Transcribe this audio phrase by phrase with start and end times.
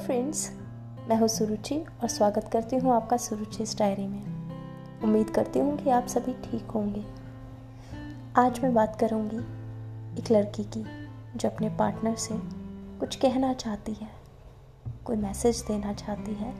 [0.00, 0.50] Friends
[1.08, 5.76] मैं हूँ सुरुचि और स्वागत करती हूँ आपका सुरुचि इस डायरी में। उम्मीद करती हूँ
[5.76, 7.04] कि आप सभी ठीक होंगे।
[8.36, 9.38] आज मैं बात करूँगी
[10.20, 10.84] एक लड़की की,
[11.36, 12.34] जो अपने पार्टनर से
[12.98, 14.08] कुछ कहना चाहती है,
[15.04, 16.54] कोई मैसेज देना चाहती है,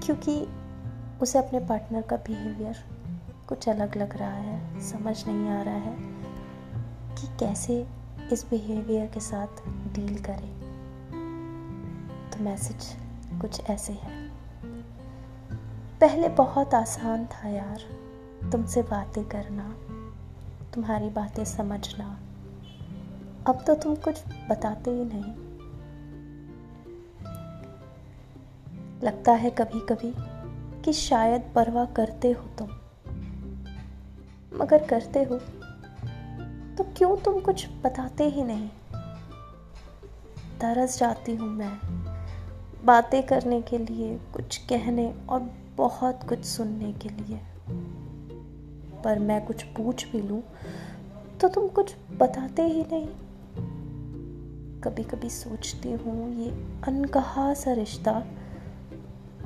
[0.00, 0.48] क्योंकि
[1.22, 2.84] उसे अपने पार्टनर का बिहेवियर
[3.48, 5.96] कुछ अलग लग रहा है, समझ नहीं आ रहा है
[7.14, 7.86] कि कैसे
[8.32, 10.71] इस बिहेवियर के साथ डील करें।
[12.32, 12.96] तो मैसेज
[13.40, 14.28] कुछ ऐसे है।
[16.00, 17.80] पहले बहुत आसान था यार
[18.50, 19.68] तुमसे बातें करना,
[20.74, 22.18] तुम्हारी बातें समझना।
[23.46, 25.32] अब तो तुम कुछ बताते ही नहीं।
[29.02, 30.14] लगता है कभी कभी
[30.82, 32.68] कि शायद परवाह करते हो तुम।
[34.60, 35.38] मगर करते हो
[36.76, 38.68] तो क्यों तुम कुछ बताते ही नहीं?
[40.60, 42.01] तरस जाती हूँ मैं।
[42.84, 47.40] बातें करने के लिए, कुछ कहने और बहुत कुछ सुनने के लिए।
[49.04, 50.42] पर मैं कुछ पूछ भी लूँ
[51.40, 53.08] तो तुम कुछ बताते ही नहीं।
[54.80, 56.50] कभी कभी सोचती हूँ, ये
[56.86, 58.20] अनकहा सा रिश्ता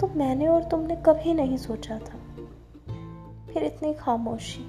[0.01, 2.19] तो मैंने और तुमने कभी नहीं सोचा था।
[3.53, 4.65] फिर इतनी खामोशी,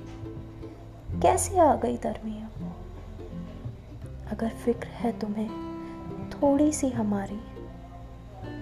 [1.21, 2.49] कैसे आ गई दरमिया?
[4.31, 5.49] अगर फ़िक्र है तुम्हें,
[6.31, 7.39] थोड़ी सी हमारी।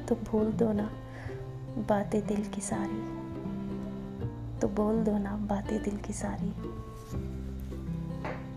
[0.10, 0.90] तो भूल दो ना
[1.78, 3.26] बातें दिल की सारी।
[4.60, 6.50] तो बोल दो ना बातें दिल की सारी।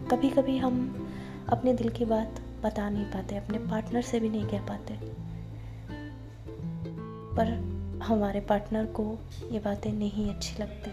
[0.08, 1.08] कभी कभी हम
[1.48, 4.98] अपने दिल की बात बता नहीं पाते, अपने पार्टनर से भी नहीं कह पाते।
[7.36, 7.52] पर
[8.02, 9.18] हमारे पार्टनर को
[9.52, 10.90] ये बातें नहीं अच्छी लगती।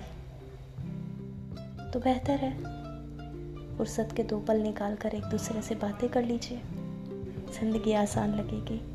[1.92, 2.58] तो बेहतर है
[3.78, 6.62] फुर्सत के दो पल निकाल कर एक दूसरे से बातें कर लीजिए।
[7.60, 8.95] ज़िंदगी आसान लगेगी।